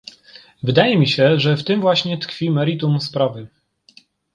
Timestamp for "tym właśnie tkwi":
1.63-2.51